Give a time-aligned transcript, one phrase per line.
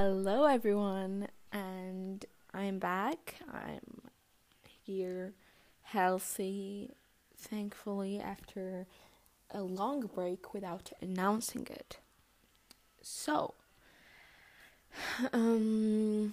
[0.00, 3.34] Hello, everyone, and I'm back.
[3.52, 4.02] I'm
[4.84, 5.34] here,
[5.82, 6.92] healthy,
[7.36, 8.86] thankfully, after
[9.50, 11.98] a long break without announcing it.
[13.02, 13.54] So,
[15.32, 16.32] um,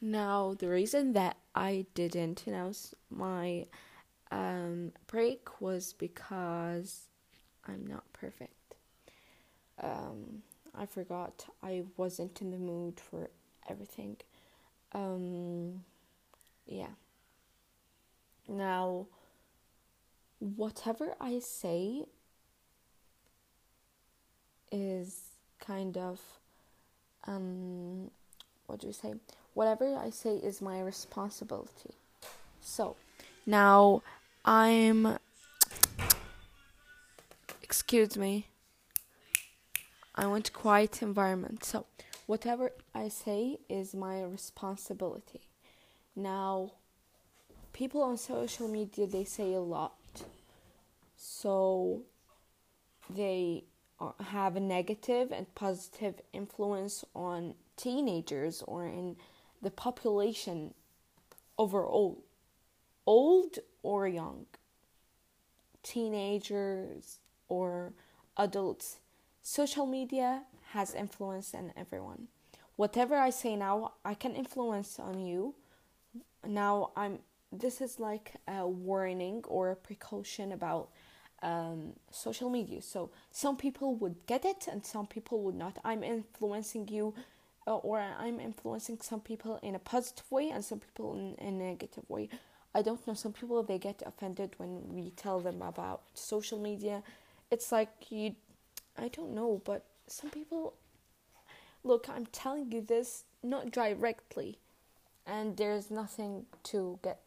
[0.00, 3.66] now the reason that I didn't announce my
[4.32, 7.02] um, break was because
[7.68, 8.74] I'm not perfect.
[9.80, 10.42] Um,
[10.76, 13.30] I forgot I wasn't in the mood for
[13.68, 14.16] everything.
[14.92, 15.84] Um,
[16.66, 16.94] yeah.
[18.48, 19.06] Now,
[20.38, 22.04] whatever I say
[24.70, 25.20] is
[25.60, 26.20] kind of,
[27.26, 28.10] um,
[28.66, 29.14] what do you say?
[29.54, 31.94] Whatever I say is my responsibility.
[32.60, 32.96] So,
[33.46, 34.02] now
[34.44, 35.18] I'm.
[37.62, 38.46] Excuse me.
[40.14, 41.64] I want quiet environment.
[41.64, 41.86] So
[42.26, 45.40] whatever I say is my responsibility.
[46.14, 46.72] Now,
[47.72, 49.94] people on social media they say a lot,
[51.16, 52.02] so
[53.10, 53.64] they
[54.20, 59.16] have a negative and positive influence on teenagers or in
[59.60, 60.74] the population
[61.58, 62.22] overall,
[63.06, 64.46] old or young,
[65.82, 67.92] teenagers or
[68.36, 68.98] adults
[69.44, 70.42] social media
[70.72, 72.26] has influence on everyone.
[72.74, 75.54] Whatever I say now, I can influence on you.
[76.44, 77.20] Now I'm.
[77.52, 80.88] This is like a warning or a precaution about
[81.40, 82.82] um, social media.
[82.82, 85.78] So some people would get it and some people would not.
[85.84, 87.14] I'm influencing you,
[87.68, 91.60] uh, or I'm influencing some people in a positive way and some people in, in
[91.60, 92.28] a negative way.
[92.74, 93.14] I don't know.
[93.14, 97.04] Some people they get offended when we tell them about social media.
[97.52, 98.34] It's like you
[98.96, 100.74] I don't know, but some people
[101.82, 104.58] look, I'm telling you this not directly,
[105.26, 107.20] and there's nothing to get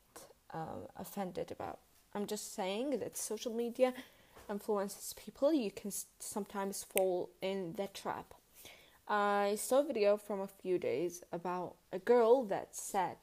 [0.54, 1.80] uh, offended about.
[2.14, 3.94] I'm just saying that social media
[4.50, 5.54] influences people.
[5.54, 8.33] You can sometimes fall in that trap.
[9.08, 13.17] I saw a video from a few days about a girl that said,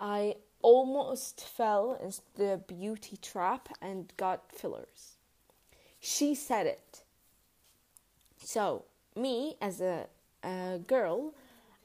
[0.00, 5.16] I almost fell in the beauty trap and got fillers.
[6.00, 6.87] She said it.
[8.50, 10.06] So, me as a,
[10.42, 11.34] a girl,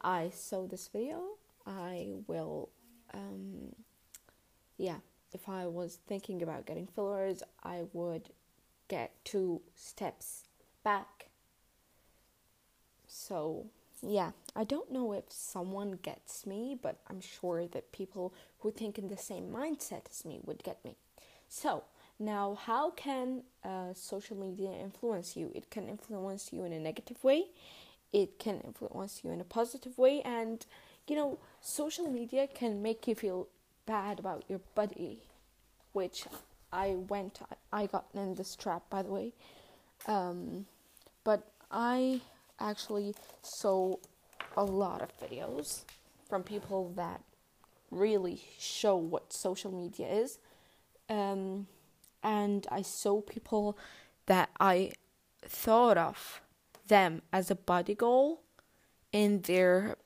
[0.02, 1.22] I saw this video.
[1.68, 2.70] I will,
[3.14, 3.76] um,
[4.78, 5.00] yeah,
[5.34, 8.30] if I was thinking about getting fillers, I would
[8.88, 10.46] get two steps
[10.86, 11.28] back.
[13.08, 13.66] So,
[14.02, 18.98] yeah, I don't know if someone gets me, but I'm sure that people who think
[18.98, 20.96] in the same mindset as me would get me.
[21.50, 21.84] So,
[22.20, 25.52] now, how can uh, social media influence you?
[25.56, 27.46] It can influence you in a negative way,
[28.12, 30.66] it can influence you in a positive way, and
[31.08, 33.48] you know, social media can make you feel
[33.86, 35.20] bad about your body,
[35.92, 36.26] which
[36.72, 37.40] I went,
[37.72, 39.34] I got in this trap, by the way.
[40.08, 40.66] Um,
[41.24, 42.22] but I
[42.60, 43.96] actually saw
[44.56, 45.84] a lot of videos
[46.28, 47.22] from people that
[47.92, 50.40] really show what social media is.
[51.10, 51.68] Um,
[52.24, 53.78] and I saw people
[54.26, 54.94] that I
[55.42, 56.42] thought of
[56.88, 58.42] them as a body goal
[59.12, 59.98] in their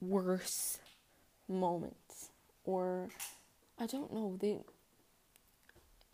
[0.00, 0.80] worst
[1.48, 2.30] moments.
[2.64, 3.08] Or
[3.78, 4.58] I don't know they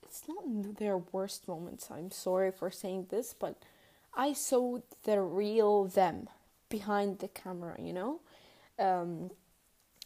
[0.05, 3.57] it's not their worst moments I'm sorry for saying this but
[4.15, 6.29] I saw the real them
[6.69, 8.21] behind the camera you know?
[8.79, 9.31] Um,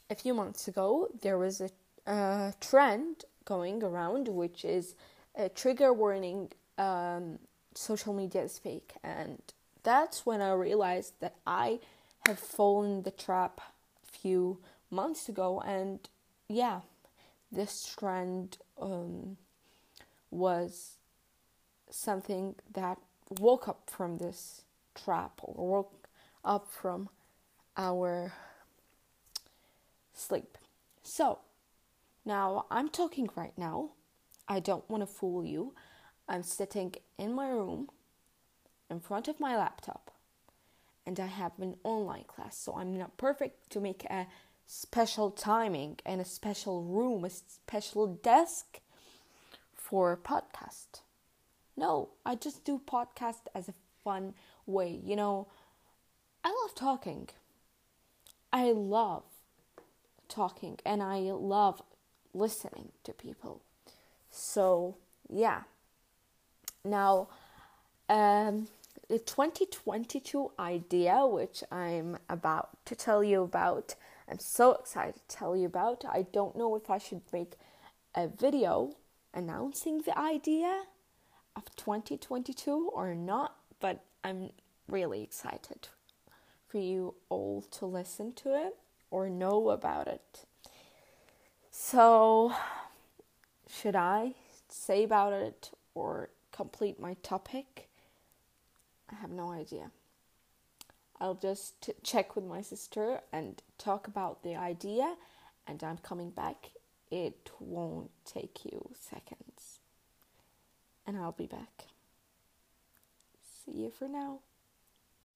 [0.08, 1.70] a few months ago there was a,
[2.06, 4.94] a trend going around which is
[5.36, 7.38] a trigger warning um,
[7.74, 8.94] social media is fake.
[9.04, 9.40] And
[9.82, 11.78] that's when i realized that i
[12.26, 14.58] have fallen the trap a few
[14.90, 15.62] months ago.
[15.64, 16.00] And
[16.48, 16.80] yeah
[17.52, 19.36] this trend um,
[20.30, 20.96] was
[21.88, 22.98] something that
[23.38, 24.62] woke up from this
[24.94, 26.08] trap or woke
[26.44, 27.08] up from
[27.76, 28.32] our
[30.12, 30.58] sleep.
[31.02, 31.38] So
[32.24, 33.90] now i'm talking right now
[34.48, 35.74] I don't want to fool you.
[36.28, 37.88] I'm sitting in my room
[38.90, 40.10] in front of my laptop
[41.06, 44.26] and I have an online class, so I'm not perfect to make a
[44.66, 48.80] special timing and a special room, a special desk
[49.74, 51.02] for a podcast.
[51.76, 54.34] No, I just do podcast as a fun
[54.66, 55.00] way.
[55.04, 55.46] You know,
[56.42, 57.28] I love talking.
[58.52, 59.24] I love
[60.28, 61.82] talking and I love
[62.34, 63.62] listening to people.
[64.36, 64.96] So,
[65.30, 65.62] yeah.
[66.84, 67.28] Now,
[68.08, 68.68] um,
[69.08, 73.94] the 2022 idea, which I'm about to tell you about.
[74.28, 76.04] I'm so excited to tell you about.
[76.04, 77.54] I don't know if I should make
[78.14, 78.94] a video
[79.32, 80.82] announcing the idea
[81.54, 84.50] of 2022 or not, but I'm
[84.88, 85.88] really excited
[86.68, 88.76] for you all to listen to it
[89.10, 90.44] or know about it.
[91.70, 92.52] So,
[93.80, 94.34] should I
[94.68, 97.88] say about it or complete my topic?
[99.10, 99.90] I have no idea.
[101.20, 105.16] I'll just t- check with my sister and talk about the idea,
[105.66, 106.70] and I'm coming back.
[107.10, 109.80] It won't take you seconds.
[111.06, 111.84] And I'll be back.
[113.64, 114.40] See you for now.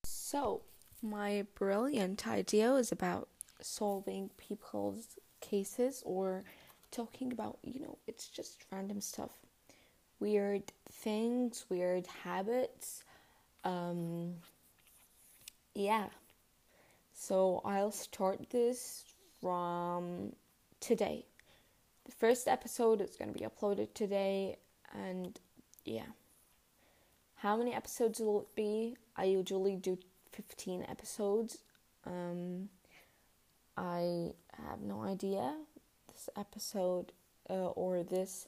[0.03, 0.63] So,
[1.03, 3.29] my brilliant idea is about
[3.61, 6.45] solving people's cases or
[6.91, 9.31] talking about, you know, it's just random stuff.
[10.19, 13.05] Weird things, weird habits.
[13.65, 14.35] Um,
[15.75, 16.07] yeah.
[17.15, 19.05] So I'll start this
[19.41, 20.33] from
[20.81, 21.27] today.
[22.05, 24.57] The first episode is going to be uploaded today,
[24.93, 25.39] and
[25.85, 26.07] yeah.
[27.37, 28.97] How many episodes will it be?
[29.17, 29.99] I usually do
[30.33, 31.59] 15 episodes.
[32.07, 32.69] Um,
[33.77, 34.33] I
[34.69, 35.55] have no idea
[36.21, 37.13] this episode
[37.49, 38.47] uh, or this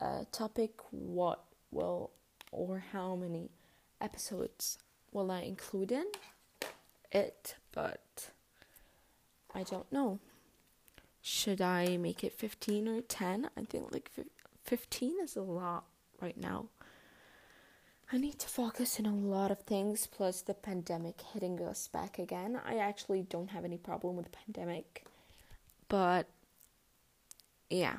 [0.00, 2.10] uh, topic what will
[2.52, 3.50] or how many
[4.00, 4.78] episodes
[5.12, 6.06] will I include in
[7.10, 8.30] it, but
[9.54, 10.20] I don't know.
[11.20, 13.50] Should I make it 15 or 10?
[13.56, 14.10] I think like
[14.64, 15.84] 15 is a lot
[16.20, 16.66] right now.
[18.12, 22.18] I need to focus on a lot of things, plus the pandemic hitting us back
[22.18, 22.58] again.
[22.64, 25.04] I actually don't have any problem with the pandemic,
[25.88, 26.26] but
[27.70, 27.96] yeah,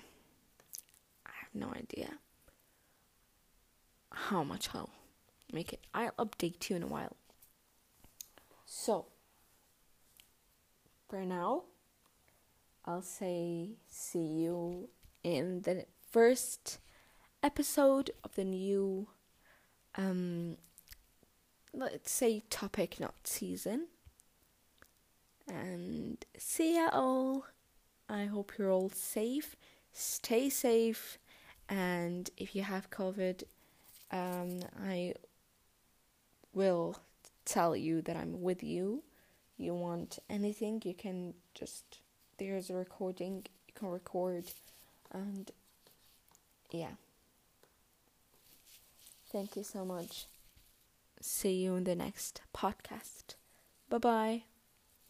[1.25, 2.10] I have no idea
[4.12, 4.89] how much I'll
[5.51, 5.81] make it.
[5.94, 7.16] I'll update you in a while.
[8.66, 9.07] So,
[11.10, 11.63] for now,
[12.86, 14.89] I'll say see you
[15.24, 16.80] in the first
[17.42, 19.07] episode of the new
[19.95, 20.57] um,
[21.74, 23.88] let's say topic, not season.
[25.48, 27.45] And see ya all.
[28.09, 29.56] I hope you're all safe.
[29.94, 31.19] Stay safe.
[31.69, 33.44] And if you have COVID,
[34.11, 35.13] um, I
[36.53, 36.97] will
[37.45, 39.03] tell you that I'm with you.
[39.57, 42.00] You want anything, you can just,
[42.38, 44.45] there's a recording, you can record.
[45.11, 45.51] And
[46.71, 46.95] yeah.
[49.31, 50.25] Thank you so much.
[51.21, 53.35] See you in the next podcast.
[53.89, 54.48] Bye bye.